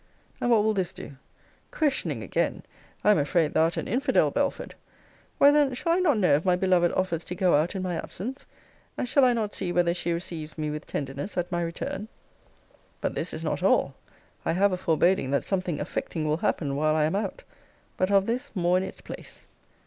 [0.41, 1.15] And what will this do?
[1.69, 2.63] Questioning again!
[3.03, 4.73] I am afraid thou'rt an infidel, Belford
[5.37, 7.97] Why then shall I not know if my beloved offers to go out in my
[8.01, 8.47] absence?
[8.97, 12.07] And shall I not see whether she receives me with tenderness at my return?
[12.99, 13.93] But this is not all:
[14.43, 17.43] I have a foreboding that something affecting will happen while I am out.
[17.95, 19.45] But of this more in its place.